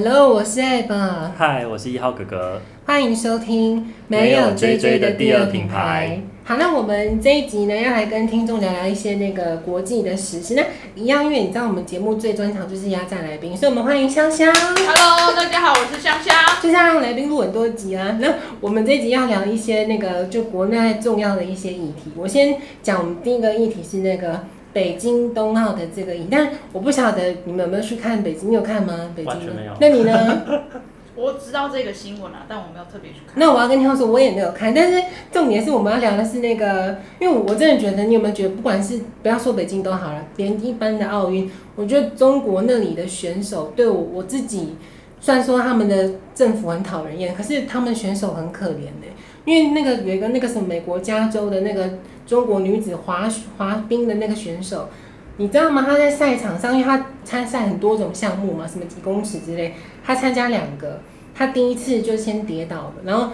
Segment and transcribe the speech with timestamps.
[0.00, 0.92] Hello，我是 Ab。
[1.36, 2.62] 嗨，我是一号哥哥。
[2.86, 6.20] 欢迎收听没有 JJ 的第二品牌。
[6.44, 10.54] 好，那我们这一集呢，要来跟听众聊聊一些那个国际的时事。
[10.54, 10.62] 那
[10.94, 14.54] 一样，因为你知道我们节目最专长就是压榨来宾，所以我们欢迎香香。
[14.54, 16.32] Hello，大家好，我是香香。
[16.62, 22.12] 就像来宾录很多集啊，那我们这一集要聊一些那个就国内重要的一些议题。
[22.14, 24.44] 我先讲，我们第一个议题是那个。
[24.78, 28.48] 北京冬奥的这个影，但我不晓得你们有没有去看北京？
[28.48, 29.10] 你有看吗？
[29.16, 29.72] 北京完全没有。
[29.80, 30.42] 那你呢？
[31.16, 33.34] 我知道这个新闻啊，但我没有特别去看。
[33.34, 34.72] 那我要跟听众说，我也没有看。
[34.72, 35.02] 但是
[35.32, 44.76] 重点是我们要聊的是那个，因为我真的觉得，你有没有觉得，不管是不要说北京都好了，连一般的奥运，我觉得中国那里的选手对我我自己，
[45.18, 49.08] 虽然说他们的政府很讨人厌，可是他们选手很可怜的，
[49.48, 51.98] 因为那个有一个那个什么美国加州的那个。
[52.28, 54.90] 中国女子滑滑冰的那个选手，
[55.38, 55.82] 你知道吗？
[55.88, 59.72] 她在赛场上，因为她参赛很多种项目嘛，什么几公尺之类，
[60.04, 61.00] 她参加两个，
[61.34, 63.30] 她第一次就先跌倒了，然后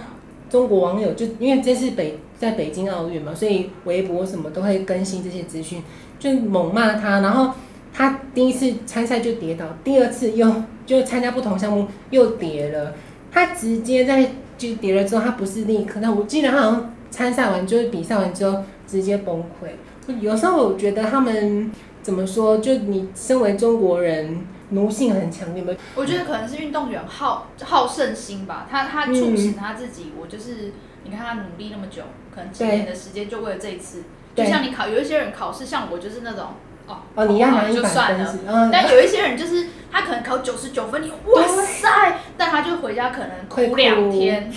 [0.48, 5.82] 中国网友就因为这是北在北京奥运嘛，所以微博什么都会更新这些资讯，
[6.20, 7.18] 就猛骂她。
[7.18, 7.52] 然后
[7.92, 10.54] 她第一次参赛就跌倒，第二次又
[10.86, 12.94] 就参加不同项目又跌了，
[13.32, 18.62] 她直接在就跌了之后，他不是立刻，那我记得他好像参赛完就是比赛完之后。
[18.86, 20.20] 直接崩溃。
[20.20, 22.58] 有时候我觉得他们怎么说？
[22.58, 25.78] 就你身为中国人，奴性很强，有没有？
[25.94, 28.68] 我觉得可能是运动员好好胜心吧。
[28.70, 34.02] 他他促使他自己，嗯、我就是你看他努力那么久，可能几年的时间就为了这一次。
[34.36, 36.48] 就像你考，有一些人考试，像我就是那种
[36.86, 38.38] 哦哦，你要拿就算了。
[38.46, 44.52] 嗯、但有一些人就是他可能考九十九分，你哇塞，但他就回家可能哭两天。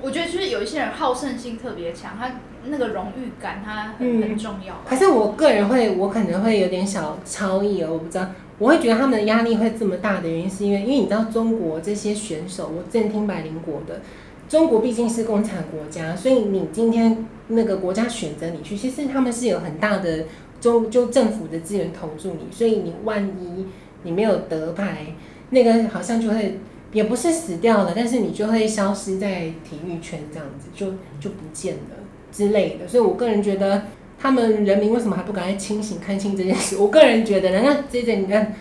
[0.00, 4.82] 我觉得就是有一些人好胜心特别强，他那个荣誉感他很、嗯、很重要。
[4.88, 14.00] 可是我个人会，我可能会有点小超意哦，我不知道，我会觉得他们的压力会这么大的原因，是因为因为你知道中国这些选手，我之前听百灵国的，
[14.48, 20.24] 中国毕竟是共产国家，所以你今天那个国家选择你去，其实他们是有很大的
[20.60, 23.66] 中就政府的资源投注你，所以你万一
[24.02, 25.06] 你没有得牌，
[25.50, 26.58] 那个好像就会。
[26.92, 31.96] 也不是死掉了，但是你就会消失在体育圈，这样子就就不见了
[32.30, 32.86] 之类的。
[32.86, 33.84] 所以我个人觉得，
[34.18, 36.76] 他们人民为什么还不赶快清醒看清这件事？
[36.76, 38.54] 我个人觉得呢，那 JJ 你看，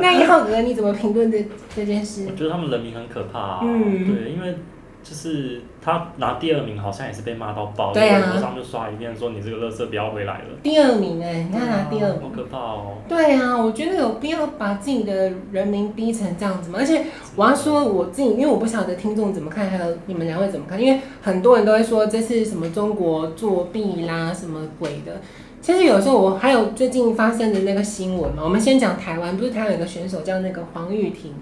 [0.00, 1.44] 那一号哥你怎么评论这
[1.74, 2.28] 这件事？
[2.30, 4.54] 我觉得他们人民很可怕啊，嗯，对，因为。
[5.08, 10.46] 就是他拿第二名，好像也是被骂到爆，对啊，上就刷一遍说你这个垃圾不要回来了。
[10.60, 12.94] 第二名哎、欸，你看拿第二名，好可怕哦。
[13.08, 16.78] 对啊，我觉得有必要把自己的人民逼成这样子吗？
[16.80, 17.04] 而且
[17.36, 20.82] 我要说我自己，因为我不晓得听众怎么看，还有你们两位怎么看？
[20.82, 25.20] 因为很多人都会说这是什么中国作弊啦，什么鬼的。
[25.62, 31.32] 其实有时候我还有最近发生的那个新闻嘛，我们先讲台湾，不是台湾有个选手叫那个黄玉婷。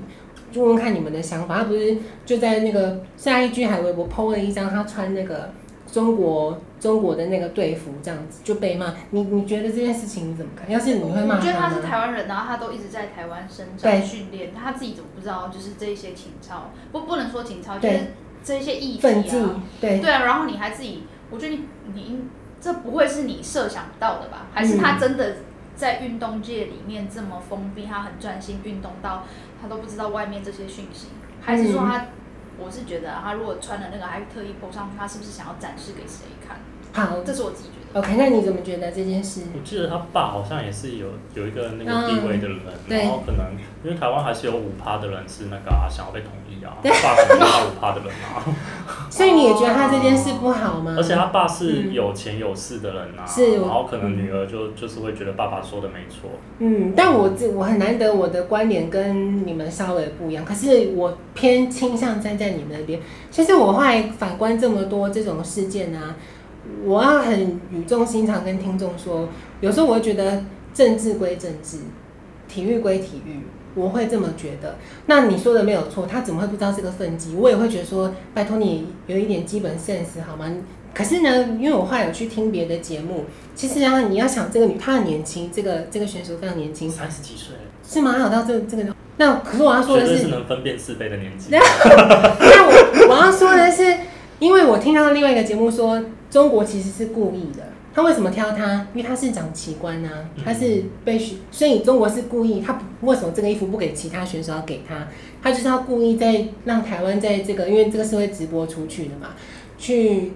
[0.55, 5.51] 就问问看你们的想法，他不是就在那个下一句还微博 PO 了一张他穿那个
[5.91, 8.95] 中国中国的那个队服，这样子就被骂。
[9.11, 10.71] 你你觉得这件事情你怎么看？
[10.71, 11.41] 要是你会骂他？
[11.41, 15.49] 我觉得他是台湾人，然后他都一直在台湾生长训练，他自己怎么不知道？
[15.49, 17.99] 就是这一些情操，不不能说情操，就是
[18.45, 20.23] 这一些议题啊，对对啊。
[20.23, 21.63] 然后你还自己，我觉得你
[21.95, 22.21] 你
[22.61, 24.47] 这不会是你设想不到的吧？
[24.53, 25.37] 还是他真的
[25.77, 29.25] 在运动界里面这么封闭，他很专心运动到。
[29.63, 31.09] 他都不知道外面这些讯息，
[31.41, 31.99] 还是说他？
[31.99, 32.07] 嗯、
[32.59, 36.59] 我是觉得他如果穿了那个，还特意 po 上去，他是不是想要展示给谁看？
[37.09, 37.71] 好，这是我自己。
[37.95, 39.43] OK，那你怎么觉得这件事？
[39.55, 43.47] 我记得他爸好像也是有有一个那个地位的人，嗯、然后可能
[43.85, 48.43] 因为台湾还是有五趴的人是那个、啊、想要被统一啊，他爸可能是五趴的人啊。
[49.09, 50.97] 所以你也觉得他这件事不好吗？
[50.99, 56.31] 而且他爸是有钱有势的人啊，嗯、是，然后可能女儿就就是会觉得爸爸说的没错。
[56.59, 62.99] 嗯，但我这我很难得我的观点跟你们稍微不一样，可是我偏倾向站在你们那边。
[63.31, 66.17] 其实我后来反观这么多这种事件啊。
[66.85, 69.29] 我要很语重心长跟听众说，
[69.61, 71.79] 有时候我会觉得政治归政治，
[72.49, 73.41] 体育归体育，
[73.75, 74.77] 我会这么觉得。
[75.07, 77.35] 那你说的没有错，他怎么会不知道这个分级？
[77.37, 80.51] 我也会觉得说，拜托你有一点基本 sense 好吗？
[80.93, 83.25] 可是呢，因为我后来有去听别的节目，
[83.55, 88.13] 其实啊，你要想这个女，她很年轻，这个这个选手非常年轻，三十几岁，是吗？
[88.13, 88.85] 还有到这个、这个，
[89.17, 91.49] 那可是我要说的是，是能分辨是非的年纪。
[91.53, 93.97] 那我我要说的是，
[94.39, 96.03] 因为我听到另外一个节目说。
[96.35, 97.63] 中国其实是故意的，
[97.95, 98.89] 他为什么挑他？
[98.93, 102.61] 因为他是长奇观呐、啊，他是被选，所以中国是故意。
[102.61, 105.07] 他不为什么这个衣服不给其他选手，要给他？
[105.41, 109.29] 他就是要故意在让台湾在这个，因为这个是会直播出去的嘛，
[109.79, 110.33] 去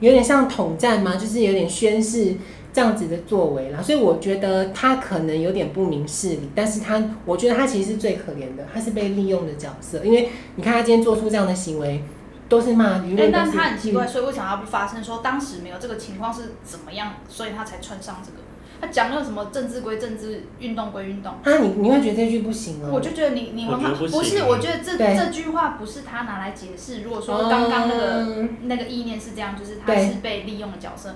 [0.00, 2.36] 有点像统战嘛，就是有点宣示
[2.72, 12.02] 这样子的作为啦，所以我觉得他可能有点不明事理，但是他我觉得他其实是最可怜的，他是被利用的角色，因为你看他今天做出这样的行为，
[12.48, 13.18] 都是骂舆论。
[13.18, 15.02] 欸、但他很奇怪，所以为什么他不发声？
[15.02, 18.38] 说当时没有这个情况是怎么样，所以他才穿上这个。
[18.80, 21.32] 他讲了什么政治归政治，运动归运动。
[21.32, 22.88] 啊，你你会觉得这句不行吗？
[22.92, 27.02] 我就觉得你你很好，不，不是，我觉得这这句话不是他拿来解释。
[27.02, 31.14] 如果说刚刚那个、嗯、那个意念是这样，就是他是被利用的角色，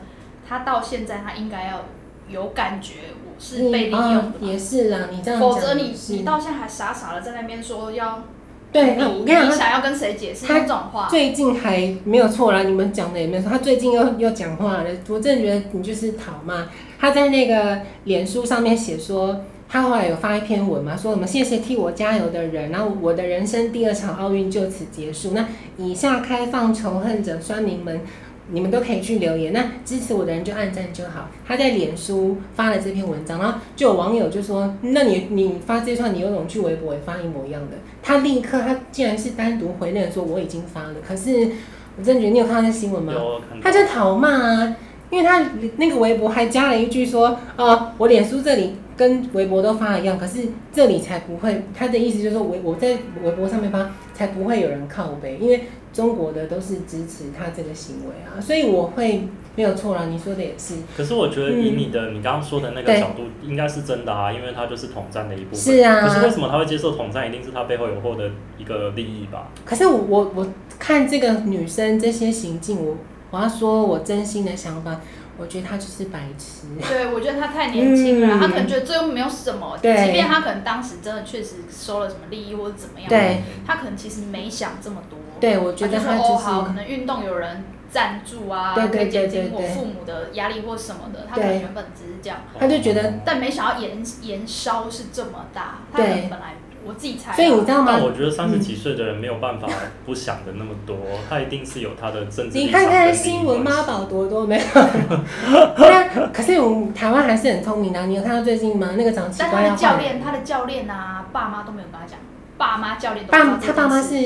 [0.48, 1.84] 他到现在他应该要
[2.28, 2.94] 有感觉，
[3.26, 4.48] 我是被利用的、嗯。
[4.48, 8.22] 也是啦，你这样，否则你你到现在还傻傻的在那边说要。
[8.70, 11.08] 对，那我跟你讲，你想要跟谁解释这种话？
[11.08, 13.50] 最近还没有错啦，你们讲的也没有错。
[13.50, 16.68] 他最近又又讲话了，我真的觉得你就是讨骂。
[16.98, 25.32] 他在那个脸书上面写说，他后来有发一篇文嘛，说什么谢谢替我加油的人，然后我的人生第二场奥运就此结束。
[25.34, 25.46] 那
[25.78, 28.02] 以下开放仇恨者酸民们。
[28.50, 31.28] 你们都可以去留言，那支持我的人就按赞就好。
[31.46, 41.50] 他在脸书发了这篇文章，然后就有网友就说：“那你你发这串，你有种去微博也发一模一样的。”他立刻，他竟然是单独回应说：“我已经发了。”可是
[41.98, 43.12] 我真的觉得你有看到那新闻吗？
[43.12, 44.76] 有，他在讨骂啊，
[45.10, 45.44] 因为他
[45.76, 55.62] 那个微博还加了一句说：“哦，我脸书这里跟微博都发一样，可是这里才不会。”他的意思就是说，我我在微博上面发才不会有人靠背，因为。
[55.90, 59.24] 中国的都是支持他这个行为啊，所以我会
[59.56, 60.04] 没有错啦。
[60.04, 60.74] 你说的也是。
[60.96, 65.58] 可是我觉得以你的、嗯、你刚刚说的那个角度，应该是真的啊，因为他就是统战的一部分。
[65.58, 66.06] 是啊。
[66.06, 67.26] 可是为什么他会接受统战？
[67.26, 69.48] 一定是他背后有获得一个利益吧？
[69.64, 70.46] 可是我我我
[70.78, 72.96] 看这个女生这些行径，我
[73.30, 75.00] 我要说我真心的想法。
[75.38, 76.66] 我觉得他就是白痴。
[76.88, 79.78] 对，我觉得他太年轻了，嗯，他可能觉得这又没有什么。
[79.80, 80.06] 对。
[80.06, 85.18] 即便他可能当时真的确实收了什么利益或者怎么样，对，他可能其实没想这么多。
[85.40, 92.40] 对，我觉得他哦，好，可能运动有人赞助啊，对对对对对，可以减轻我父母的压力或什么的，他可能原本只是这样。
[92.58, 95.78] 他就觉得，但没想到延延烧是这么大。
[95.92, 96.54] 他可能本来。
[96.88, 97.92] 我自己猜，所以你知道吗？
[97.92, 99.68] 但我觉得三十几岁的人没有办法
[100.06, 102.56] 不想的那么多，嗯、他一定是有他的政治。
[102.56, 104.64] 你看看新闻妈宝多多没有？
[106.32, 108.06] 可是我们台湾还是很聪明的、啊。
[108.06, 108.94] 你有看到最近吗？
[108.96, 112.18] 那个长奇怪要但他的教练，他的教练啊，爸妈都没有跟他讲。
[112.56, 114.16] 爸妈教练都爸，他爸妈是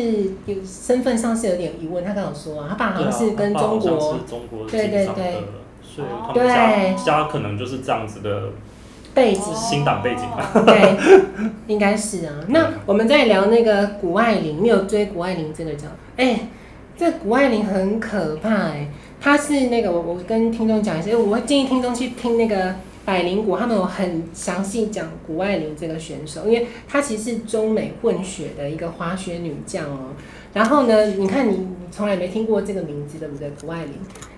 [0.47, 2.05] 有身份上是有点疑问。
[2.05, 5.43] 他跟我说啊，他爸好像是跟中国，中国对对对，
[5.82, 8.50] 所以他们家家可能就是这样子的。
[9.14, 10.97] 背景，新党背景吧，对，
[11.67, 12.32] 应该是啊。
[12.49, 15.87] 那我们在聊那个谷爱凌，你有追谷爱凌这个叫？
[16.17, 16.49] 哎、欸，
[16.97, 18.88] 这谷爱凌很可怕哎、欸，
[19.20, 22.75] 她是那个我我跟听众讲一下，我会建议听众去听那个
[23.05, 30.15] 百灵谷，他们有很详细讲谷爱凌这个选手，因为她其实是中美混血的一个滑雪女将哦。
[30.55, 33.50] 然后呢，你看你你从来没听过这个名字对不对？
[33.61, 33.93] 谷爱凌，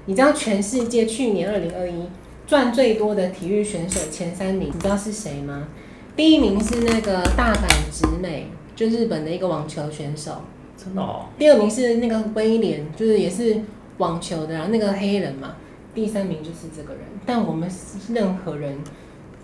[0.07, 2.09] 你知道全世界去年二零二一。
[2.47, 5.69] 赚最多的体育选手前三名，你知道是谁吗？
[6.15, 10.43] 第一名是那个大阪直美，就日本的一个网球选手。
[10.77, 11.27] 真的哦。
[11.39, 13.61] 第二名是那个威廉，就是也是
[13.99, 15.57] 网球的，那个黑人嘛。
[15.95, 17.71] 第三名就是这个人，但我们
[18.13, 18.79] 任何人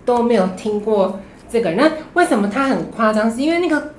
[0.05, 1.77] 都没有听过这个人。
[1.77, 3.29] 那为什么他很夸张？
[3.29, 3.93] 是因为那个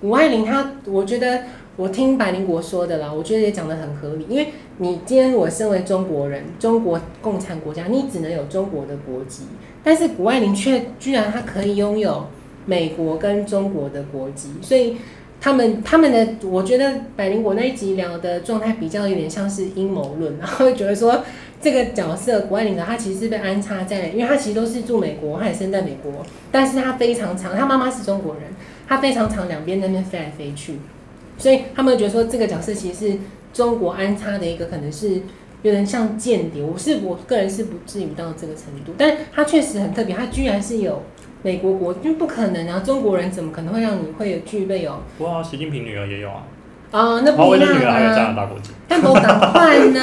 [0.00, 1.42] 谷爱凌，她我觉得。
[1.78, 4.26] 我听百灵果说的啦，我觉得也讲得很合理。
[4.28, 9.44] 因为你今天我身为中国人，中国共产国家，你只能有中国的国籍。
[9.84, 12.26] 但是谷爱凌却居然她可以拥有
[12.66, 14.96] 美国跟中国的国籍，所以
[15.40, 21.22] 他们他们的，我觉得百灵果那一集聊的状态比较有点像是阴谋论，然后觉得说
[21.60, 28.42] 这个角色谷爱凌呢，她其实是被安插在，因为她其实都是住美国，她也生在美国，但是她非常常，她妈妈是中国人，
[28.88, 30.80] 她非常常两边那边飞来飞去。
[31.38, 33.18] 所以他们觉得说这个角色其实是
[33.54, 35.22] 中国安插的一个，可能是
[35.62, 36.62] 有点像间谍。
[36.62, 41.02] 我是我个人是不至于到这个程度，但他确实很特别，他居然是有
[41.42, 45.00] 美国国，就不可能啊，中国人怎么可能会让你会有具备有？
[45.18, 46.42] 哇，习近平女儿也有啊。
[46.90, 48.70] 哦，那不一样还有加拿大国籍。
[48.88, 50.00] 但不赶快呢？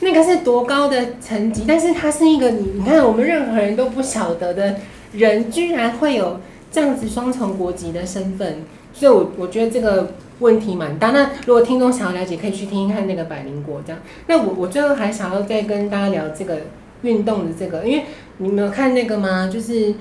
[0.00, 1.64] 那个是多高的层级？
[1.66, 4.76] 但是他是一个你，你看我们任何人都不晓得的
[5.12, 6.40] 人，居然会有
[6.70, 10.12] 这样子双重国籍的身份，所以我我觉得这个。
[10.42, 14.02] 问题蛮大，那如果听众想要了解，可以去听听看那个百灵果这样。
[14.26, 16.58] 那我我最后还想要再跟大家聊这个
[17.02, 18.04] 运动的这个，因为
[18.38, 19.48] 你们有看那个吗？
[19.50, 19.94] 就是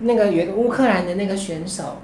[0.00, 1.98] 那个有一个乌克兰的那个选手，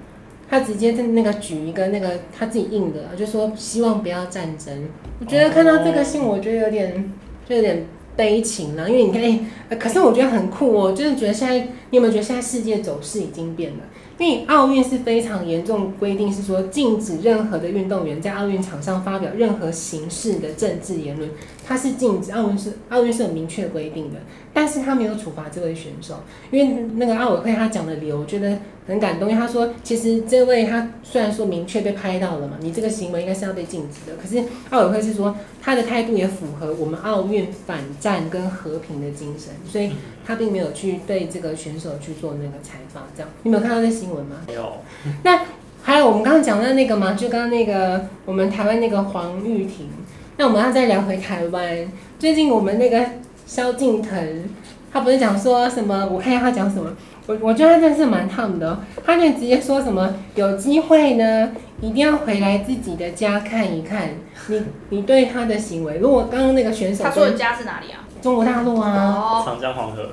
[0.48, 4.88] 他直接在那个举一个那个他自己印的，就说希望不要战争。
[5.18, 7.12] 我觉得看到这个信，我觉得有点
[7.48, 11.58] 就有点悲情了，因为你看，可是我觉得很酷哦，就是觉得现在
[11.90, 13.78] 你有没有觉得现在世界走势已经变了？
[14.18, 21.30] 因为奥运是非常严重规定，是说禁止任何的运动员在奥运场上发表任何形式的政治言论，
[21.68, 22.32] 它是禁止。
[22.32, 24.18] 奥运是奥运是有明确规定的，
[24.54, 39.92] 但是他没有处罚这位选手，因为那个奥委会他讲的理由，我觉得很感动，因为他说其实这位他虽然说明确被拍到了嘛，你这个行为应该是要被禁止的，可是奥委会是说他的态度也符合我们奥运反战跟和平的精神，所以
[40.24, 44.36] 他并没有去对这个选手去做那个采访，这样你没有看到这新闻吗？
[44.46, 44.72] 没有。
[45.22, 45.42] 那
[45.82, 49.88] 还有我们刚刚讲的那个嘛，就刚刚那个我们台湾那个黄玉婷，
[50.38, 51.76] 那我们要再聊回台湾，
[52.16, 53.04] 最近我们那个
[53.44, 54.44] 萧敬腾，
[54.92, 56.08] 他不是讲说什么？
[56.12, 56.88] 我看一下他讲什么，
[57.26, 64.10] 我我觉得他真的是蛮烫的，他就直接说什么有机会呢，一定要回来自己的家看一看，
[64.46, 68.06] 你你对他的行为，如果刚刚那个选手，他说的家是哪里啊？
[68.22, 70.10] 中国大陆啊，长江黄河。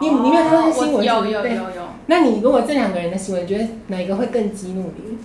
[0.00, 1.04] 你你没有看到新闻？
[1.04, 1.82] 有有有有。
[2.06, 5.18] 那你如果这两个人的行为，你觉得哪一个会更激怒你？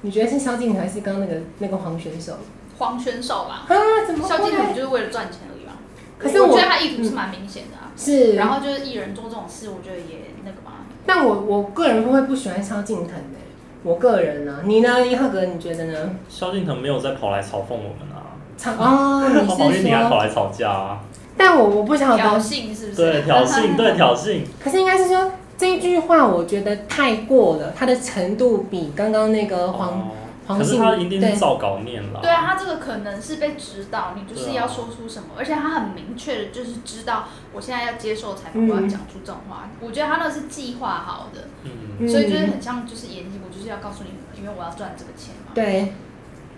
[0.00, 2.32] 你觉得是萧敬腾还是刚刚那个那个黄选手？
[2.78, 3.66] 黄选手吧。
[3.68, 3.74] 啊？
[4.06, 4.26] 怎么？
[4.28, 5.72] 萧敬腾不就是为了赚钱而已吗？
[6.18, 7.92] 可是我，我觉得他意图是蛮明显的啊。
[7.96, 8.34] 是。
[8.34, 10.72] 然后就是艺人做这种事，我觉得也那个嘛。
[11.06, 13.38] 但我我个人会不喜欢萧敬腾的，
[13.82, 14.60] 我个人呢？
[14.64, 15.06] 你呢？
[15.06, 16.10] 一浩哥，你觉得呢？
[16.28, 18.32] 萧敬腾没有在跑来嘲讽我们啊。
[18.56, 19.70] 吵 哦，你是说？
[19.82, 21.00] 你还跑来吵架啊？
[21.36, 22.96] 但我我不晓得挑衅是不是？
[22.96, 24.42] 对，挑衅， 对，挑衅。
[24.62, 30.08] 可是应该是说这一句话，我觉得太过了，它的程度比刚刚那个黄、
[30.46, 32.20] 可是他一定是照稿念了。
[32.20, 39.68] 对啊，他这个可能是被指导，你就是要说出什么，啊、而且他很明确的，就是知道我现在要接受采访，我要讲出这种话。
[39.80, 45.52] 我觉得他那是计划好的，嗯，所以就是很像就是演戏，我就是要告诉你们，因为我要赚这个钱嘛。
[45.54, 45.92] 对，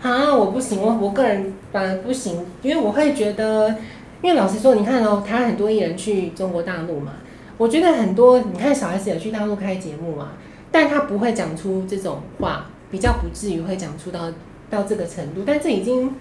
[0.02, 3.76] 啊，我不行，我我个人反而不行，因为我会觉得。
[4.22, 7.12] 因为老实说，你看哦，台湾很多艺人去中国大陆嘛，
[7.58, 10.30] 我觉得很多，你看小 S 有去大陆开节目嘛，
[10.72, 12.64] 但他不会讲出这种话，
[12.96, 14.32] 比较不至于会讲出到
[14.70, 15.42] 到这个程度。
[15.46, 16.14] 但这已经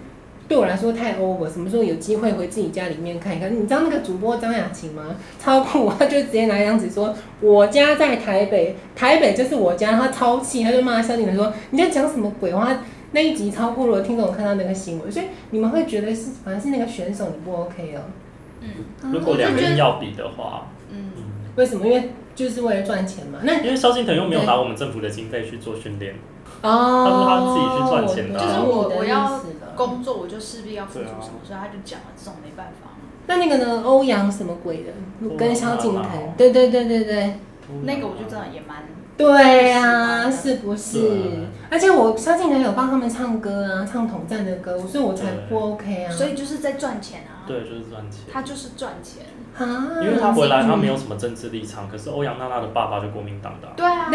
[0.46, 1.50] 对我来说太 over。
[1.50, 3.50] 什么时候有机会回自己家里面看一看？
[3.56, 5.16] 你知道那个主播张雅琴吗？
[5.40, 12.78] 超酷，他就直接拿一张纸说：“我家在台北，台北就是我家。”他超气，他就骂萧敬腾说：“你在讲什么鬼话？”
[13.12, 18.02] 那一集超酷了，听众看到那个新闻，所以你们会觉得是，反正是那个选手你不 OK 哦。
[18.60, 21.12] 嗯，如果两个人要比的话，嗯，
[21.54, 21.86] 为什么？
[21.86, 23.40] 因为就是为了赚钱嘛。
[23.42, 26.14] 那因为萧敬腾又没有拿我们政府的经费去做训练，
[26.62, 28.38] 哦，他说他自己去赚钱的。
[28.38, 29.40] 就是我我要
[29.74, 32.90] 工作，我就势必要付出什么，所以他就讲了这种没办法。
[33.26, 33.82] 那那个呢？
[33.84, 35.36] 欧阳什么鬼的？
[35.36, 36.04] 跟萧敬腾？
[36.36, 37.38] 对对对对对，
[37.82, 38.84] 那个我就真的也蛮。
[39.16, 41.46] 对呀、啊，是不是？
[41.70, 46.12] 而且我萧敬腾有帮他们唱歌啊，唱统战的歌，所以我才不 OK 啊。
[46.12, 47.46] 所以就是在赚钱啊。
[47.46, 48.20] 对，就是赚钱。
[48.30, 49.24] 他就是赚钱
[49.56, 50.02] 啊。
[50.02, 53.68] 因为他回来，他没有什么政治立场，可是欧阳娜娜的爸爸就国民党的。
[53.74, 54.10] 对啊。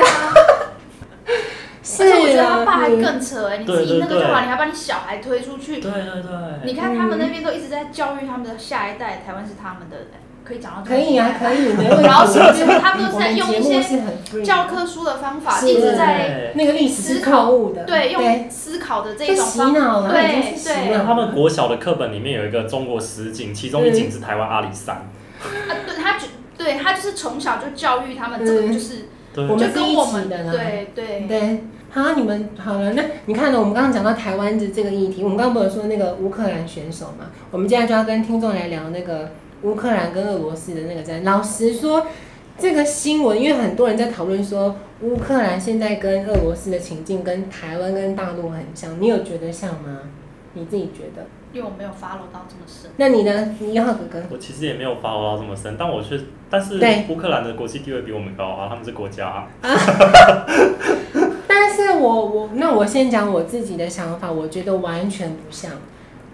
[1.83, 2.07] 是啊。
[2.13, 5.81] 而且我觉得他爸还更扯哎、欸，你自己那个就好，你还把你小孩推出去。
[5.81, 6.31] 对对对。
[6.63, 9.97] 你看他们那边都一直在教育他们的下一代，台湾是他们的。
[10.51, 11.71] 可以讲到可以啊，可以。
[12.03, 12.39] 然后是
[12.81, 13.81] 他们都在用一些
[14.43, 21.05] 教科书的方法，一直在那个历史是错误的，对，用思考的这种方法，对对。
[21.05, 24.95] 他们国小的课本里面有一个中国十景，其中一景是台湾阿里山。
[24.97, 26.27] 啊，对，他就
[26.57, 31.63] 对他就是从小就教育他们，这个就是我们跟我们的对对对。
[31.91, 33.59] 好，你们好了，那你看呢？
[33.59, 37.27] 我们刚刚讲到台湾的这个议题，我们刚刚不是说那个乌克兰选手嘛？
[37.51, 39.31] 我们接下来就要跟听众来聊那个。
[39.63, 42.07] 乌克兰跟俄罗斯的那个战，老实说，
[42.57, 49.99] 这个新闻，因为很多人在讨论说，乌克兰现在跟俄罗斯的情境跟台湾跟大陆很像，你有觉得像吗？
[50.53, 51.25] 你自己觉得？
[51.53, 52.89] 因为我没有 follow 到这么深。
[52.95, 53.55] 那你呢？
[53.59, 54.23] 你好，哥哥。
[54.29, 56.17] 我其实也没有 follow 到这么深，但我却，
[56.49, 59.47] 但是乌克兰的国际地位比我们高啊，他们是国家啊。
[61.47, 65.71] 但是我我那我先讲我自己的想法，我觉得完全不像。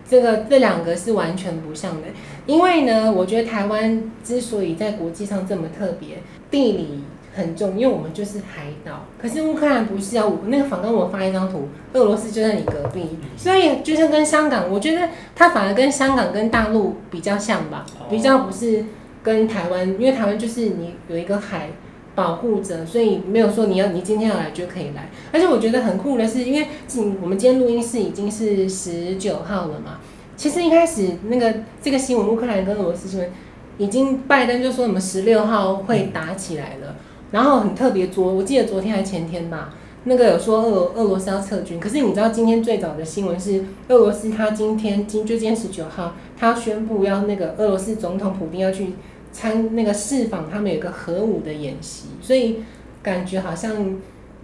[0.08, 2.08] 这个这两个是完全不像的，
[2.48, 7.04] 因为呢，我觉得台湾之所以在国际上这么特别，地理
[7.36, 9.06] 很重，因为我们就是海岛。
[9.22, 18.86] 可是乌克兰不是啊，我那个访刚我发一张图，俄罗斯就在你隔壁，所以就像跟香港，我觉得它反而跟香港跟大陆比较像吧，比较不是
[19.22, 21.70] 跟台湾，因为台湾就是你有一个海。
[22.16, 25.12] 保护着，所以没有说你要你今天要来就可以来。
[25.32, 30.00] 而且我觉得很酷的是，因为今我们今天录音室已经是十九号了嘛。
[30.38, 33.30] 其实一开始那个这个新闻，乌克兰跟俄罗斯新闻，
[33.78, 36.96] 已经拜登就说我们十六号会打起来了。
[37.32, 39.74] 然后很特别，昨我记得昨天还前天吧，
[40.06, 41.78] 那个有说俄俄罗斯要撤军。
[41.78, 48.94] 可是你知道今天最早的新闻是俄罗斯他今天今就今天十九号，他宣布要那个俄罗斯总统普丁要去。
[49.30, 52.64] 参那个释放，他们有个核武的演习，所以
[53.04, 53.98] 感觉好像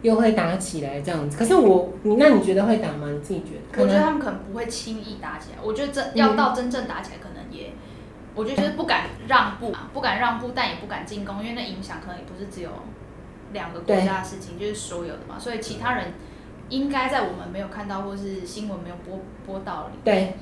[0.04, 1.36] 又会打起来这样子。
[1.36, 3.10] 可是我，你那你觉得会打吗？
[3.10, 3.84] 你自己觉得？
[3.84, 5.58] 我觉得他们可能不会轻易打起来。
[5.64, 7.74] 我觉得真要到真正打起来，可能也，嗯、
[8.36, 12.70] 我觉得就是不敢让步，不敢让步，但也不敢进攻，因为那影响可能也不是只有
[13.54, 15.40] 两个国家的事情，就是所有的嘛。
[15.40, 16.14] 所以其他人
[16.70, 20.36] 应该在我们没有看到或是新闻没有播播到里，对，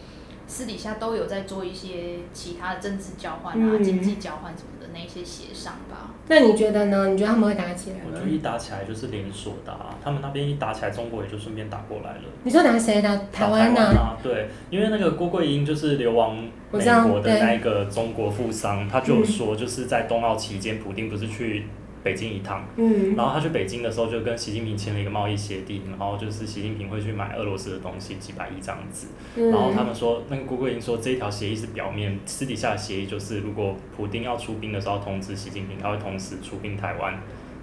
[0.52, 6.12] 私底下都有在做一些其他的政治交换啊、嗯、经济交换什么的那些协商吧。
[6.28, 7.08] 那你觉得呢？
[7.08, 8.04] 你觉得他们会打起来吗？
[8.12, 12.24] 我觉得一打起来就是连锁的啊，他们那边一打起来，中国也就顺便打过来了。
[12.44, 13.28] 你说打谁的？
[13.32, 13.82] 台湾呢？
[13.98, 16.36] 啊，对，因为那个郭桂英就是流亡
[16.70, 21.66] 美国的那一个中国富商，他就说就是在冬奥期间，普丁不是去。
[22.04, 37.14] 北京一趟，嗯，然后他去北京的时候就跟习近平签了一个贸易协定，然后就是习近平会去买俄罗斯的东西几百亿这样子，嗯，然后他们说那个郭桂英说这一条协议是表面，私底下的协议就是如果普丁要出兵的时候通知习近平，他会同时出兵台湾，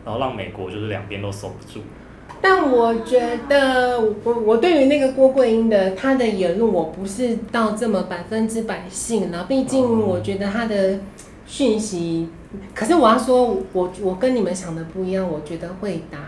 [0.05, 1.85] 然后让美国就是两边都守不住。
[2.41, 3.19] 但我觉
[3.49, 11.01] 得我我对于那个郭桂英的他的言论我不是到这么百分之百信了，毕竟我觉得他的
[11.45, 12.29] 讯息。
[12.75, 16.19] 可是我要说，我我跟你们想的不一样，我觉得会打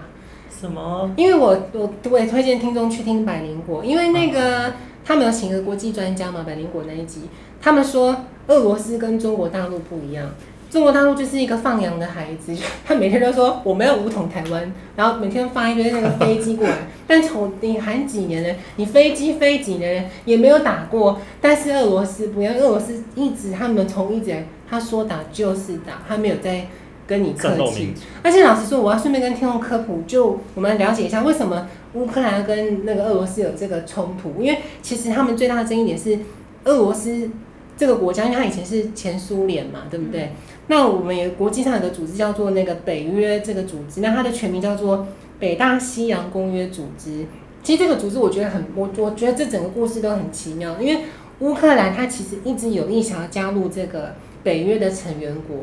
[0.50, 1.10] 什么？
[1.16, 4.74] 因为我我我也推荐听众去听百灵果，因为那个
[5.04, 7.22] 他们有请个国际专家嘛，百灵果那一集，
[7.60, 10.30] 他们说俄罗斯跟中国大陆不一样。
[10.70, 12.54] 中国大陆就是一个放羊的孩子，
[12.86, 16.76] 他每天都说我们要武统台湾，然后每天发一堆那个飞机过来。
[17.08, 21.18] 但从你喊几年了，你飞机飞几年了也没有打过。
[21.40, 24.32] 但是俄罗斯不一样，俄罗斯一直他们从一直
[24.70, 26.68] 他说打就是打，他没有在
[27.06, 27.92] 跟你客气。
[28.22, 36.18] 而且老实说，我要顺便跟听众科普，就我们了解一下为什么乌克兰跟那个俄罗斯有这个冲突，因为其实他们最大的争议点是
[36.64, 37.28] 俄罗斯。
[37.76, 40.24] 这个国家，因为它以前是前苏联嘛，对不对？
[40.24, 40.30] 嗯、
[40.66, 45.06] 那我们也国际上有个组织叫做那个北约这个组织，那它的全名叫做
[45.38, 47.24] 北大西洋公约组织。
[47.62, 51.04] 其实这个组织我觉得很，我我觉得这整个故事都很奇妙，因为
[51.38, 55.56] 乌克兰它其实一直有意想要加入这个北约的成员国。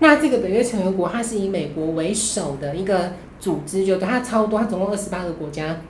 [0.00, 5.80] 那这个北约成员国它是以美国为首的一个组织，就它超多，它总共二十八个国家，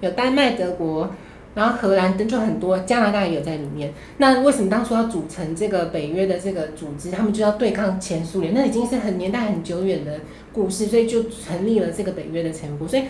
[0.00, 1.10] 有丹麦、德国。
[1.54, 3.92] 然后荷兰等就很多，加拿大也有在里面。
[4.18, 7.10] 那为什么当初要组成这个北约的这个组织？
[7.10, 10.20] 他们就要对抗前苏联，那已经是很年代很久远的
[10.52, 12.86] 故事，所以就成立了这个北约的成员国。
[12.86, 13.04] 所以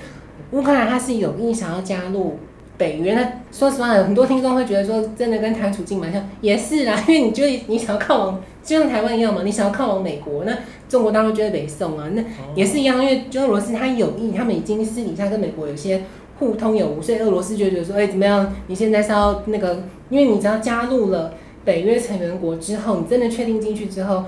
[0.52, 2.38] 乌克兰它是有意想要加入
[2.78, 3.12] 北约。
[3.12, 10.56] 那说实话，很多听众会觉得说，真的跟台湾处境蛮像，也是啦， 因为你觉得你想要靠往，就像台湾一样嘛，你想要靠往美国，那
[10.88, 16.00] 中国当然觉得北宋啊，那也是一样，因为就俄罗斯他有意，他们已经私底下跟美国有些。
[16.40, 18.54] 互通有无，所以俄罗斯就觉得说，哎、欸，怎么样？
[18.68, 19.82] 你现在是要那个？
[20.08, 24.22] 因为你只要加入了北约成员国之后，你真的确定进去之后，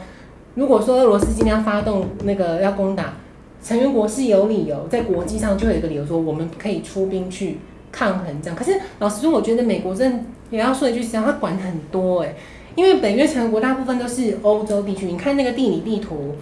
[0.56, 3.14] 如果说俄罗斯今天要发动那个要攻打，
[3.62, 7.58] 成员国是有理由，在国际上就有一个理由说，我们可以出兵去
[7.90, 8.56] 抗衡这样。
[8.56, 12.36] 可是老实说，我觉得美国真也要说一句实话，他管很多哎、欸，
[12.74, 16.36] 因为北约成员国大部分都是欧洲地区，你看那个地理地图，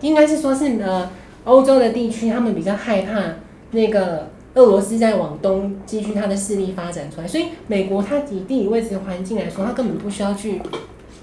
[0.00, 1.10] 应该是说是呃
[1.44, 3.20] 欧洲的地区，他们比较害怕
[3.70, 4.30] 那个。
[4.56, 10.62] 俄罗斯在往东继续它的势力发展出来，所以美国它以地理位置环境来说，它根本不需要去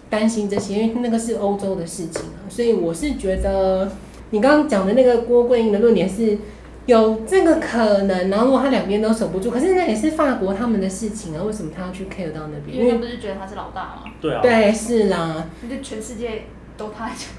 [0.09, 2.43] 担心这些，因为那个是欧洲的事情啊。
[2.49, 3.89] 所以我是觉得，
[4.31, 6.39] 你刚刚讲的那个郭桂英的论点是
[6.85, 12.77] 有这个可能，然后如果他两边都守不住，可是那也是法国他们的事情啊，为什么他要去 care 到那边？
[12.77, 14.03] 因为不是觉得他是老大吗？
[14.19, 16.45] 对啊，对，是啦，就全世界
[16.77, 17.29] 都他讲。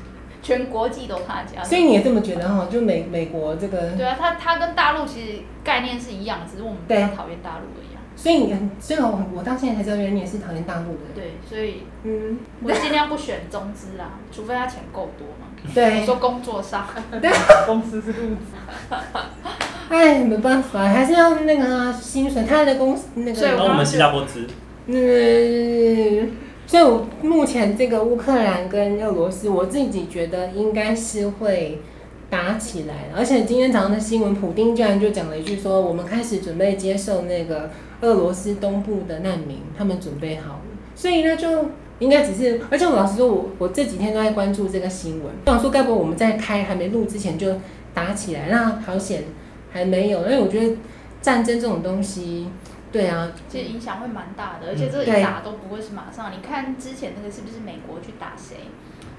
[0.42, 2.66] 全国际都他家，所以你也这么觉得哈？
[2.68, 7.92] 就美美国这个，对啊，他他跟大陆其实概念是一样，只是我们比较讨厌大陆而已。
[8.16, 10.98] 所以你，所以我我到现在才知道，原来你也是讨厌大陆的。
[11.14, 15.46] 对，所以嗯，我尽量不选中资啦，除非他钱够多嘛。
[15.74, 16.86] 对，我说工作上，
[17.20, 17.30] 对，
[17.66, 18.56] 公司是路子。
[19.88, 23.34] 哎，没办法，还是要那个、啊、薪水，他的公司那个。
[23.34, 24.46] 所以我们新加坡资。
[24.86, 26.30] 嗯。
[26.64, 31.82] 所以，我目前这个乌克兰跟俄罗斯，我自己觉得应该是会
[32.30, 33.10] 打起来。
[33.14, 37.68] 而且今天早上的新闻，普丁居然就讲了一句说：“我们开始准备接受那个
[38.00, 40.60] 俄罗斯东部的难民，他们准备好了。”
[40.94, 41.66] 所以呢，就
[42.02, 42.60] 应该只是……
[42.70, 45.32] 而且我老实说，我我这几天都在关注这个新闻。
[45.46, 47.60] 我想说，该不会我们在开还没录之前就
[47.94, 48.48] 打起来？
[48.48, 49.22] 那好险
[49.70, 50.76] 还没有，因为我觉得
[51.20, 52.48] 战争这种东西。
[52.90, 56.30] 对啊，其实影响会蛮大的，而且这个一打都不会是马上。
[56.30, 58.56] 你看之前那个是不是美国去打谁？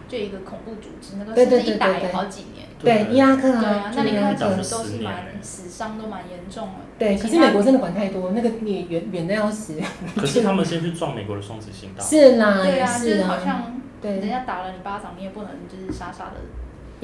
[0.08, 2.68] 就一个恐怖组织，那个甚至一打也好几年。
[2.80, 3.62] 对，伊拉克啊。
[3.62, 6.74] 对啊，那你看其实都是蛮死伤都蛮严重的。
[7.00, 9.80] 对，可是美国真的管太多，那个你远远的要死。
[10.16, 12.04] 可是他们先去撞美国的双子星大。
[12.04, 16.36] 是啦，对啊，就是好像对人家打了你巴掌，你也不能就是傻傻的。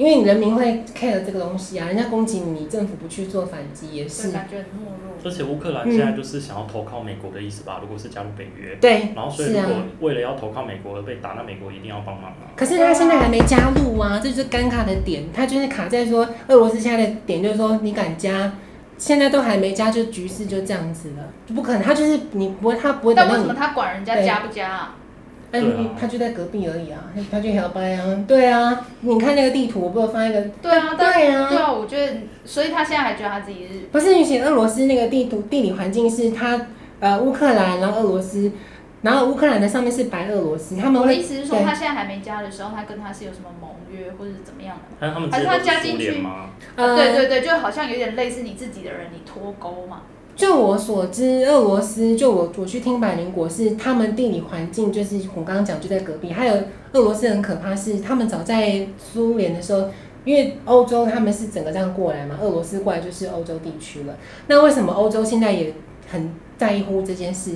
[0.00, 4.30] 因为人民会 care 这个东西啊，人家攻击你，政府不去做反击也是。
[4.30, 5.12] 感觉很懦弱。
[5.22, 7.76] 而且乌克兰现在就是想要投靠美国的意思吧？
[7.76, 12.48] 嗯、如果是加入北约，对，然后所以如果为了要投靠美国而被打，那美国一定要帮忙啊。
[12.56, 15.24] 可是他现在还没加入啊，这就是尴尬的点。
[15.34, 18.54] 他就是卡在说，俄罗斯现在的点就是说，你敢加，
[18.96, 21.82] 现在都还没加，就局势就这样子了，不可能。
[21.82, 23.14] 他就是你不会，他不会。
[23.14, 24.96] 但为什么他管人家加不加啊？
[25.52, 25.64] 哎、啊，
[26.00, 30.40] 他就在隔壁而已啊，他就摇摆啊，对啊，你看那个地图，我不有放一个？
[30.62, 32.12] 对啊，对啊，对啊，我觉得，
[32.44, 33.80] 所以他现在还觉得他自己是？
[33.90, 36.66] 不是，你写俄罗斯那个地图地理环境是他
[37.00, 38.52] 呃乌克兰，然后俄罗斯，
[39.02, 41.08] 然后乌克兰的上面是白俄罗斯，他们会。
[41.08, 45.30] 我的意思是说，他现在还没加的时候，他跟他是有什么盟约或者怎么样的？
[45.32, 46.50] 还是他加进去吗？
[46.76, 50.02] 呃，对对对，就好像有点类似你自己的人，你脱钩嘛。
[50.40, 56.32] 就我所知，俄罗斯就我我去听百灵国是他们地理环境，就是我刚刚讲就在隔壁。
[56.32, 56.54] 还有
[56.94, 59.90] 俄罗斯很可怕是，他们早在苏联的时候，
[60.24, 64.16] 因为欧洲他们是整个这样过来嘛，俄罗斯过来就是欧洲地区了。
[64.46, 65.74] 那为什么欧洲现在也
[66.10, 67.50] 很在乎这件事？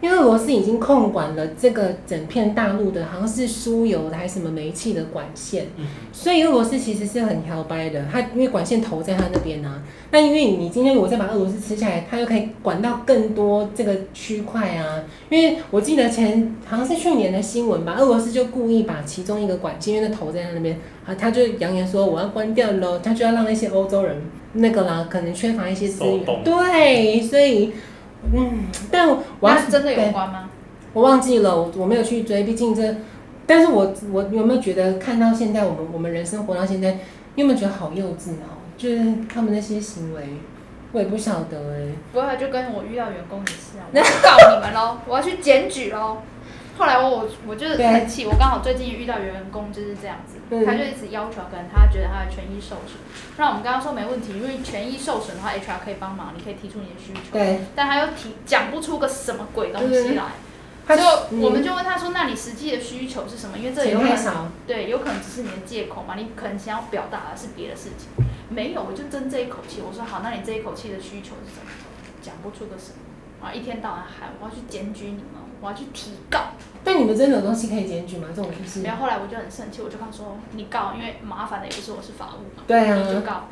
[0.00, 5.66] 因为俄罗斯已经控管了这个整片大陆的，好像是输油的还是什么煤气的管线，
[6.12, 8.04] 所以俄罗斯其实是很摇摆的。
[8.10, 9.82] 它因为管线投在它那边啊，
[10.12, 15.02] 那因为你今天如果再把俄罗斯吃下来，它又可以管到更多这个区块啊。
[15.30, 27.72] 因为我记得前好像是去年的新闻吧，俄罗斯就故意把其中一个管线因为投在它那边啊，他就扬言说我要关掉喽，他就要让那些欧洲人那个啦，可能缺乏一些资源，对，所以。
[28.32, 29.08] 嗯，但
[29.40, 30.50] 我要是真的有关吗？
[30.92, 32.96] 我忘记了，我我没有去追，毕竟这。
[33.46, 36.98] 但是我我有没有觉得看到现在我们我们人生活到现在，
[37.34, 38.60] 你有没有觉得好幼稚哦？
[38.76, 39.00] 就是
[39.32, 40.22] 他们那些行为，
[40.92, 41.94] 我也不晓得哎、欸。
[42.12, 46.18] 不会，就跟我遇到员工也是啊， 我要告你们喽，我要去检举喽。
[46.78, 52.96] 后来我我我就是很气，我刚好最近遇到员工就是这样子，他就一直要求，可能他觉得他的权益受损。
[53.36, 57.32] 那我们刚刚说没问题，因为权益受损的话，HR 可以帮忙，你可以提出你的需求。
[57.32, 57.58] 对。
[57.74, 61.02] 但他又提讲不出个什么鬼东西来，就
[61.38, 68.24] 我们就问他说：“那你实际的需求是什么？”因为这有可能对，有可能只是你的借口嘛，你可能想要表达的是别的事情。
[68.48, 69.82] 没有，我就争这一口气。
[69.84, 71.72] 我说好，那你这一口气的需求是什么？
[72.22, 73.52] 讲不出个什么啊！
[73.52, 75.47] 一天到晚喊我要去检举你们。
[75.60, 76.40] 我要去提告，
[76.84, 78.28] 但你们真的有东西可以检举吗？
[78.34, 78.82] 这种事情。
[78.84, 82.96] 然后后来我就很生气，我就跟他说：“你告，因为麻烦的也不是我，是法务嘛。”对啊。
[82.96, 83.44] 你就告。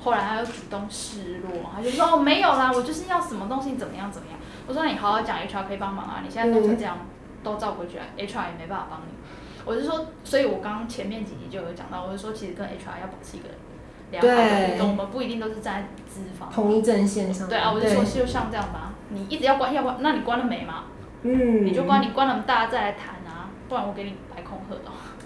[0.00, 6.20] 后来他又主动示弱，他就说：“哦，没有啦，我就是要什么东西怎么样怎么样。”我说：“你好好讲，HR 可以帮忙啊！
[6.22, 7.06] 你现在弄成这样，嗯、
[7.42, 9.14] 都照回去了，HR 也没办法帮你。”
[9.64, 13.48] 我就说，所以我刚刚前面几集就有讲到，我就说，其实跟 HR 要保持一个
[14.10, 17.48] 良好的互动，我们不一定都是站在资方同一阵线上。
[17.48, 20.84] 对啊，我就说，就像这样吧，你一直要关，要关，那你关了没嘛？
[21.24, 24.82] 嗯，你就关你关那么大再来谈啊，不然我给你白恐吓的。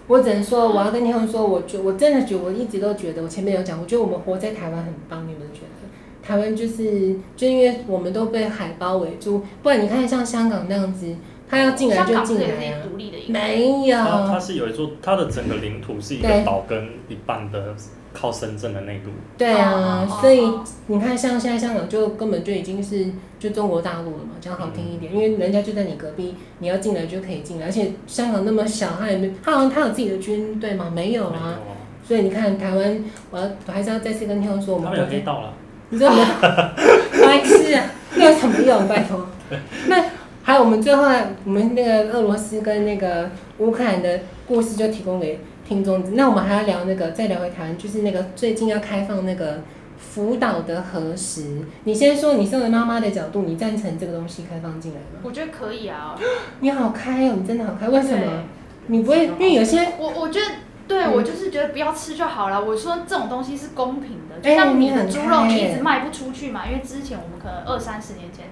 [0.06, 6.26] 我只能说，我要跟你们说，我觉我真的觉，我一直都觉得，我前面有讲，我觉得我们活在台湾很棒，你们觉得？
[6.26, 11.14] 台湾就是，就因为我们都被海包围住，不然你看像香港那样子，
[11.48, 12.84] 他要进来就进来啊，
[13.28, 17.74] 没有，它是有一座，它的整个领土是一个岛跟一半的。
[18.12, 20.42] 靠深圳的内陆，对啊，所以
[20.86, 23.06] 你看，像现在香港就根本就已经是
[23.38, 30.90] 就中国大陆了嘛，讲好听一点，因为人家就在你隔壁，你要进来就可以进来，而且香港那么小，他也没，他好像他有自己的军队吗？
[30.92, 31.58] 没有啊，
[32.02, 35.52] 所以你看台湾，我要我还是要再次跟听众说，我们有黑道了，
[35.90, 36.24] 你知道吗？
[37.22, 37.84] 白痴啊，
[38.16, 38.88] 那有什么用？
[38.88, 39.26] 拜托，
[39.86, 40.04] 那
[40.42, 41.04] 还有我们最后
[41.44, 45.38] 我们那个俄罗斯跟那个乌克兰的故事就提供给。
[45.68, 49.60] 听众，那我们还要聊那个，再聊回台湾，就是那个最近要开放那个
[49.98, 51.58] 福岛的核食。
[51.84, 55.20] 你先说，你身为妈妈的角度，你赞成这个东西开放进来吗？
[55.22, 56.18] 我觉得可以啊。
[56.60, 58.44] 你好开哦，你真的好开，为什么？
[58.86, 60.46] 你不会，因为有些我我觉得，
[60.88, 62.64] 对、嗯、我就是觉得不要吃就好了。
[62.64, 68.46] 我说这种东西是公平的，就像你的猪肉，你一直卖不出去嘛，因为之前我们可能二三十年前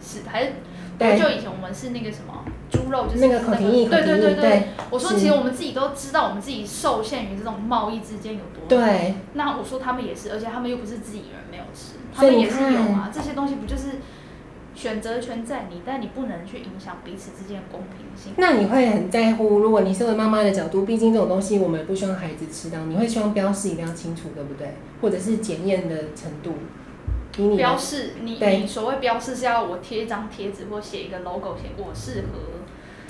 [0.00, 0.52] 是还是。
[0.98, 4.42] 多久以前我们是那个什么猪肉，就是那个，那个口蹄疫，对对对对。
[4.42, 8.68] 对我说，其实我们自己都知道，我们自己受限于这种贸易之间有多。
[8.68, 9.14] 对。
[9.34, 13.10] 那我说他们也是，而且他们又不是自己人没有吃，他们也是有啊。
[13.12, 13.98] 这些东西不就是
[14.74, 18.32] 选择权在你，但你不能去影响彼此之间的公平性。
[18.36, 24.74] 那你会很在乎，如果你身为妈妈的角度，毕竟这种东西我们也不希望孩子吃到，你会希望标示一定要清楚，对不对？
[25.00, 26.54] 或者是检验的程度。
[27.56, 32.59] 标示，你你所谓标示是要我贴一张贴纸或写一个 logo，写我适合。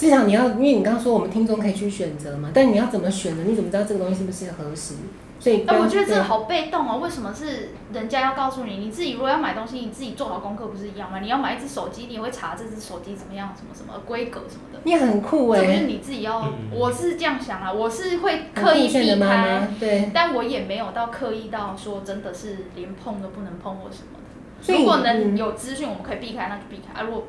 [0.00, 3.44] 至少你要，因为你刚刚说我们听众可以去选择嘛，但你要怎么选呢？
[3.46, 4.94] 你怎么知道这个东西是不是合适？
[5.38, 7.00] 所以，哎，我觉得这好被动哦。
[7.02, 8.78] 为什么是人家要告诉你？
[8.78, 11.20] 你自己如果要买东西，你自己做好功课不是一样吗？
[11.20, 14.80] 你要买一只手机，你也会查这只手机怎么样，什么什么规格什么的。
[14.84, 24.78] 你很酷哎，这不是你自己要，我是这样想啊，我是会刻意避开，对，但我也没有到刻意到说真的是连碰都不能碰或什么的。
[24.78, 27.04] 如果能有资讯，我们可以避开，那就避开啊。
[27.04, 27.24] 如果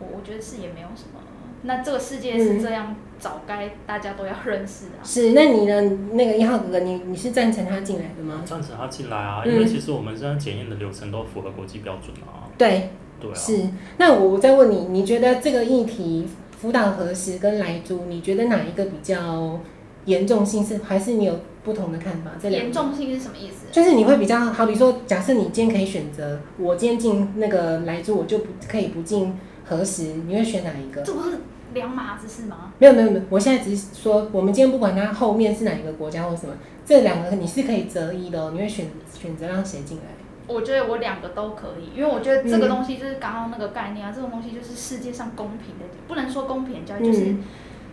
[0.00, 1.20] 我我觉得是也没有什么。
[1.66, 5.00] 那这个世界是这样，早该大家都要认识啊。
[5.02, 5.80] 是，那你呢？
[6.12, 8.42] 那个一号哥哥，你你是赞成他进来的吗？
[8.44, 12.44] 赞成他进来啊，因为其实我们现在检验的流程都符合国际标准啊。
[12.58, 13.34] 对，对啊。
[13.34, 19.58] 是，那我再问你，你觉得这个议题福岛核实跟来租，你觉得哪一个比较
[20.04, 20.78] 严重性是？
[20.84, 22.32] 还是你有不同的看法？
[22.38, 23.68] 这两严重性是什么意思？
[23.72, 31.00] 就是你会比较好比说，假设你今天可以选择，我今天进那个来租，我就不可以不进核实，你会选哪一个？
[31.00, 31.38] 这不是。
[31.74, 32.72] 两码子是吗？
[32.78, 36.54] 没有没有没有，我现在只是说，我们今天不管它后面是哪一个国家或什么，
[36.86, 38.50] 这两个你是可以择一的哦。
[38.54, 40.04] 你会选选择让谁进来？
[40.46, 47.44] 我觉得我两个都可以，因为我觉得这个东西就是刚刚那个概念啊，嗯、这种东西就是世界上公平的，不能说公平交易，就是、嗯、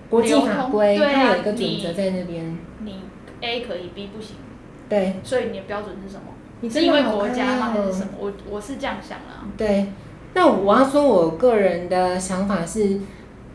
[0.10, 2.58] 国际法规，对啊，它有一个准则在那边。
[2.80, 3.00] 你
[3.40, 4.36] A 可以，B 不行。
[4.90, 5.16] 对。
[5.24, 6.24] 所以你的标准是什么？
[6.60, 7.72] 你是因为国家吗？
[7.74, 8.10] 还是什么？
[8.20, 9.48] 我我是这样想啊。
[9.56, 9.88] 对。
[10.34, 13.00] 那我要说，我个人的想法是。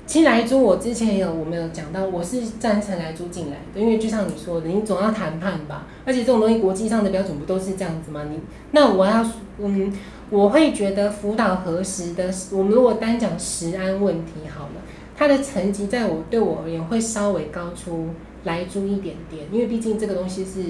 [0.06, 8.22] 其实莱猪，我之前有我没有讲到，我是赞成来租进来的，因为就像你说的，你总要谈判吧，而且这种东西国际上的标准不都是这样子吗？
[8.30, 8.38] 你
[8.70, 9.26] 那我要
[9.58, 9.92] 嗯，
[10.30, 14.82] 我会觉得福岛核食的，我们如果单讲食安问题好了，
[15.16, 18.10] 它的层级在我对我而言会稍微高出
[18.44, 20.62] 来租一点点，因为毕竟这个东西是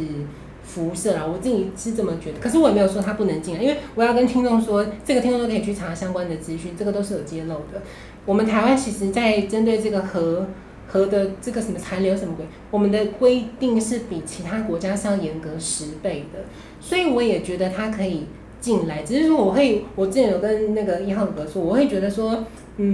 [0.63, 2.39] 辐射啊，我自己是这么觉得。
[2.41, 7.83] 可是我也没有说它不能进来，因为我要跟听众说，这个听众都可以去查相关的资讯，这个都是有揭露的。
[8.27, 10.47] 我们台湾其实，在针对这个核
[10.89, 16.41] 核的这个什么残留什么鬼，我们的规定是比其他国家是要严格十倍的，
[16.81, 18.27] 所以我也觉得它可以
[18.61, 19.03] 进来。
[19.03, 22.45] 只是说，我会我之前有跟那个一号哥说，我会觉得说，
[22.77, 22.85] 嗯，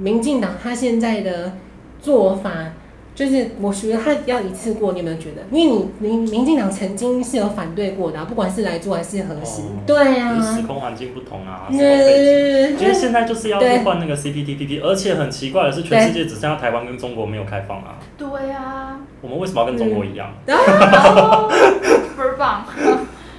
[0.00, 1.52] 民进党他现在的
[2.00, 2.72] 做法。
[3.20, 5.42] 就是我觉得他要一次过，你有没有觉得？
[5.52, 11.66] 因为你民民进党曾经是有反对过的，啊，不管是来做还是核食，哦，对啊，时空环境不同啊。
[11.70, 17.98] 对对对，现在就是要去换那个 CPTPP，而且很奇怪的是，全世界只剩下台湾跟中国没有开放啊。
[18.16, 18.98] 对啊。
[19.20, 20.32] 我们为什么要跟中国一样？
[20.46, 22.64] 倍儿棒。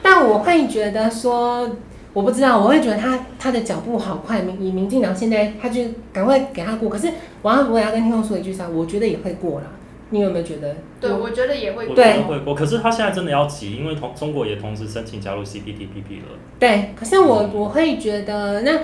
[0.04, 1.68] 但我会觉得说。
[2.14, 6.90] 我不知道，我会觉得他他的脚步好快，民以民进党现在他就赶快给他过。
[6.90, 7.08] 可是
[7.42, 9.68] 我要我也要跟听众说一句啥，我觉得也会过啦。
[10.10, 10.76] 你有没有觉得？
[11.00, 11.96] 对，我，觉得也会过。
[11.96, 12.54] 对，会过。
[12.54, 16.38] 可是他现在真的要急，因为同中国也同时申请加入 CPTPP 了。
[16.60, 18.80] 对，可是我我会觉得，那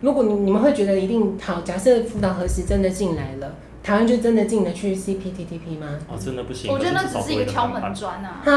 [0.00, 3.56] 如果你你们会觉得一定好，假设福岛核实真的进来了。
[3.82, 5.98] 台湾就真的进得去 CPTPP 吗？
[6.08, 6.70] 哦，真的不行。
[6.70, 8.42] 我觉得那只是一个敲门砖啊。
[8.44, 8.52] 啊，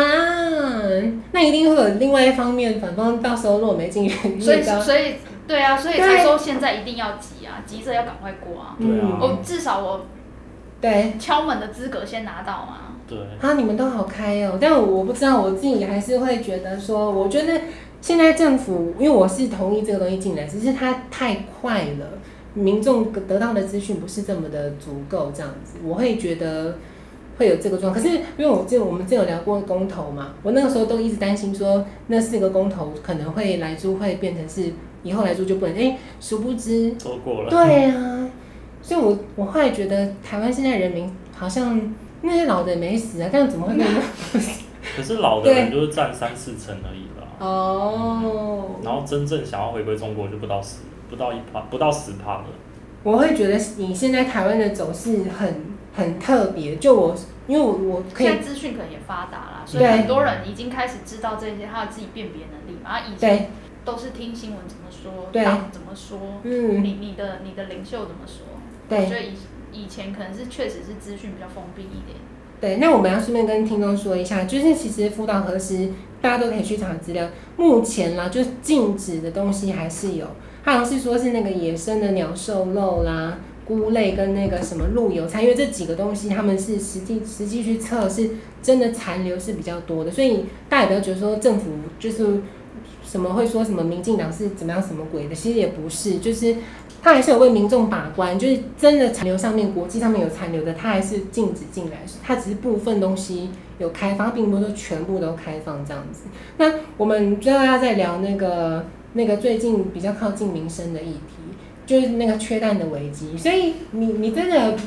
[1.32, 5.16] 那一定会有另外一方面，反方到时候如果没进去，所以所以
[5.48, 8.76] 对啊，所以才说现在一定要急啊，急着要赶快过啊。
[8.78, 9.18] 对啊。
[9.22, 10.06] 我至少我
[10.82, 12.78] 对敲门的资格先拿到嘛。
[13.08, 13.18] 对。
[13.40, 17.62] 啊，你们都好开哦，但我不知道，我自己还是会觉得说，我觉得
[18.02, 22.08] 现在政府，因为我是同意这个东西进来，只是它太快了。
[22.54, 26.78] 民众得到的资讯不是这么的足够，这样子，我会觉得
[27.38, 28.04] 会有这个状况。
[28.04, 37.50] 可是因为我这我们之前有聊过公投嘛，我那个时候都一直担心说，那四个公投可能会来租会变成是以后来租就不能，哎、欸，殊不知错过了。
[37.50, 38.30] 对啊，
[38.82, 43.88] 所以我我后来觉得台湾现在人民好像那些老的也没死啊，这样怎么会变？
[44.98, 47.28] 可是老的人就是占三四成而已啦。
[47.40, 48.84] 哦、嗯。
[48.84, 50.78] 然后真正想要回归中国就不到十。
[51.12, 52.46] 不到一趴，不到十趴了。
[53.04, 57.16] 我会觉得你现在台湾的走势很很特别，就我，
[57.48, 58.28] 因为我我可以。
[58.28, 63.02] 现在资讯可能也发达啦，所以很多人已经开始知道这些，他有自己辨别能力嘛。
[63.02, 63.50] 以前
[63.84, 68.46] 都是听新闻怎么说，党怎么说，嗯，你你的你的领袖怎么说，
[68.88, 69.34] 对，所以
[69.74, 72.18] 以以前可能是确实是资讯比较封闭一点。
[72.62, 75.90] 对，那我们要顺便跟听众说一下，就是其实福岛核实
[76.22, 80.28] 大家都可以去查资料，目前啦，就是禁止的东西还是有。
[80.64, 88.30] 他好像是说，是那个野生的鸟兽肉啦、菇类跟那个什么鹿油菜，因为这几个东西他们是实际实际去测，是
[88.62, 92.42] 真的残留是比较多的，所以大家不要觉得说政府就是
[93.04, 96.56] 什么会说什么民进党是怎么样什么鬼的，其实也不是，就是
[97.02, 106.26] 他还是有为民众把关，就是真的残留上面国际上面有残留的，他还是禁止进来，他只是部分东西有开放，并不是说全部都开放这样子。
[106.58, 108.86] 那我们最后要再聊那个。
[109.14, 111.36] 那个最近比较靠近民生的议题，
[111.86, 113.38] 就是那个缺蛋的危机。
[113.38, 114.78] 所以你你真的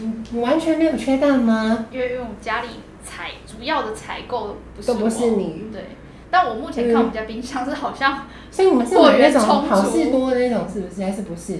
[0.40, 1.86] 完全没有缺蛋吗？
[1.90, 2.68] 因为因为我们家里
[3.04, 5.66] 采主要的采购不是都不是你。
[5.72, 5.82] 对，
[6.30, 11.02] 但我目前看我们家冰箱是好像、嗯，所以你们是买那种好市多的那种，是不是？
[11.04, 11.58] 还是不是？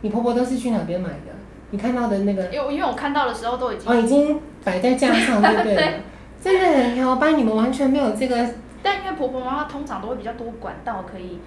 [0.00, 1.32] 你婆婆都是去哪边买的？
[1.70, 2.46] 你看到的那个？
[2.46, 5.74] 因为因为我看到的时候都已经哦，已经摆在架上，对不对？
[5.76, 5.94] 对
[6.42, 8.48] 真的很挑，班你们完全没有这个。
[8.82, 11.38] 但因为婆婆妈妈通常都会比较多管道可以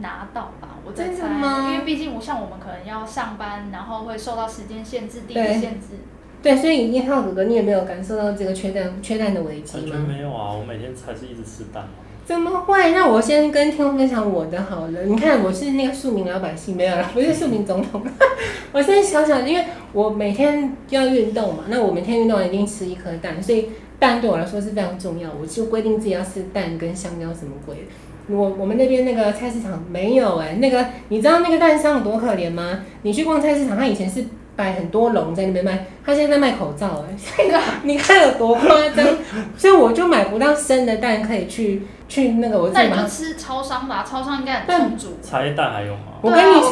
[0.00, 0.78] 拿到吧？
[0.84, 1.70] 我在猜，真的吗？
[1.70, 5.98] 因为毕竟我像我们可能要上班，然后会受到时间限制、地域限制。
[6.42, 9.94] 对，所以一号哥哥，你也没有感受到这个缺蛋、缺蛋的危机吗？
[9.94, 10.52] 完全没有啊！
[10.52, 11.84] 我每天还是一直吃蛋。
[12.24, 12.92] 怎么会？
[12.92, 15.02] 那我先跟听众分享我的好了。
[15.04, 18.02] 你看，我是那个庶民老百姓，没有啦，不是庶民总统。
[18.72, 25.30] 我现在想想，因为我每天要运动嘛，那我每天运动一定吃一颗蛋，所以蛋对我来说是非常重要。
[25.40, 27.82] 我就规定自己要吃蛋跟香蕉什么鬼的。
[28.28, 32.80] 我我们那边那个菜市场没有哎、欸，那个你知道那个蛋商有多可怜吗？
[33.02, 34.24] 你去逛菜市场，他以前是。
[34.54, 39.02] 摆很多笼在那边卖，他现在在卖口罩哎、欸， 你看有多夸张，
[39.56, 42.90] 所以我就买不到生的蛋可以去去那个我自己买。
[42.90, 45.18] 那你就吃超商吧，超商应该很充足。
[45.22, 46.00] 茶叶蛋还有吗？
[46.20, 46.70] 我跟你说，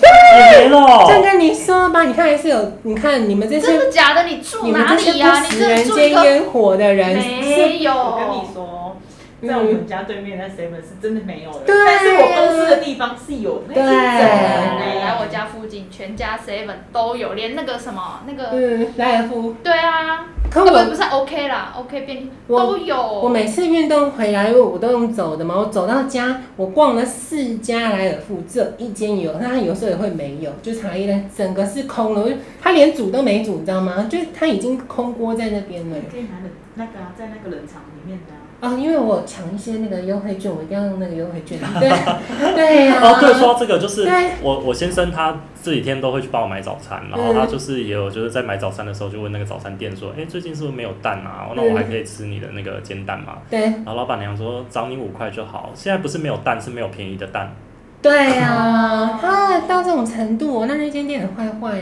[0.00, 4.24] 对，就跟你说吧，你看还是有，你看你们这些真的假的？
[4.24, 5.44] 你住哪里呀、啊？
[5.44, 7.92] 你这人间烟火的人没有。
[7.92, 8.96] 我跟你说。
[9.46, 13.84] 在我们家对面那 seven 是真的没有了，对，但是我公司的地方是有那种。
[13.84, 19.54] 对，来我家附近全家 seven 都有，连那个什么那个嗯，莱尔夫。
[19.62, 23.00] 对啊，可我不是 OK 啦，OK 便利都有。
[23.00, 32.28] 我每次运动回来，因为我都用走的嘛，我走到家，我逛了四家莱尔夫，只有一间有，那他有时候也会没有，就茶叶蛋整个是空了，
[32.60, 34.08] 他连煮都没煮，你知道吗？
[34.10, 35.96] 就他已经空锅在那边了。
[36.10, 38.34] 可以拿的那个啊，在那个冷藏里面的。
[38.60, 41.58] 啊、哦，因为我抢一些那个优惠券，我一定要用那个优惠券。
[41.78, 41.88] 对，
[42.54, 43.12] 对呀、啊。
[43.12, 44.08] 哦，对，说到这个就是
[44.42, 51.50] 我我先生他这几天都会去帮我买早餐，然后他就是也有就是在买早餐的时候就问那个早餐店说，哎、欸，最近是不是没有蛋啊？
[51.54, 53.38] 那我还可以吃你的那个煎蛋吗？
[53.48, 53.60] 对。
[53.60, 57.54] 然后老板娘说找你五块就好，现在不是没有蛋，是没有便宜的蛋。
[58.00, 61.80] 对呀、啊，他到这种程度，那那间店很坏坏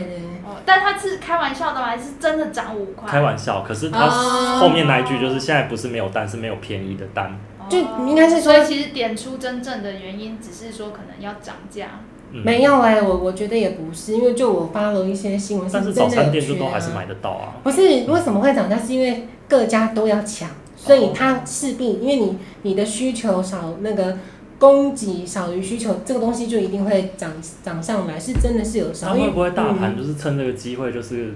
[0.55, 0.61] 的。
[0.65, 1.87] 但他是开玩笑的吗？
[1.87, 3.09] 还是真的涨五块？
[3.09, 7.37] 开玩笑，可是他后面那一句就是现在不是没有单，是没有便宜的单。
[7.69, 11.87] 就应该是说，所以其实点出真正的原因，只是说可能要涨价。
[12.31, 17.55] 嗯、没有哎、欸，我我觉得也不是，因为就我发了一些新闻、啊，但是早餐店就都还是买得到啊。
[17.63, 18.77] 不是为什么会涨价？
[18.77, 24.17] 是因为各家都要抢，所以他势必因为你你的需求少那个。
[24.59, 27.31] 供给少于需求，这个东西就一定会涨
[27.63, 29.09] 涨上来，是真的是有商。
[29.09, 31.35] 他会不会大盘就是趁这个机会，就是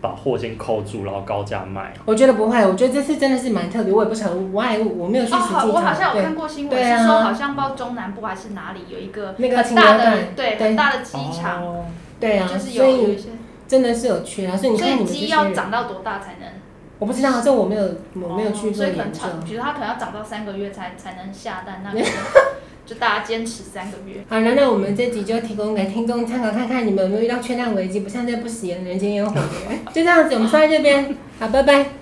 [0.00, 1.94] 把货先扣住，然后高价卖？
[2.04, 5.62] 我觉得不会，我觉得这次真的是蛮特别，我也不晓得，我还我没有去实际看。
[5.62, 11.86] 哦，我好像有看过新闻，是说好像包中南部还是哪里有一个那个很大的对很大的机场，哦，
[12.20, 13.30] 对啊，就是有有一些
[13.66, 16.48] 真的是有缺啊，所以你看你们这些鸡要涨到多大才能？
[16.98, 18.74] 我不知道，这我没有我没有去做研究。
[18.74, 22.06] 所以可能长，比如它可能要长到三个月才才能下蛋，那个。
[22.88, 24.24] 就大家坚持三个月。
[24.30, 29.84] 好那，那我们这集就提供给听众参考，看看你们有没有遇到缺蛋危机，不像这不食人间烟火的人。
[29.92, 31.97] 就这样子，我们说在这边，好，拜拜。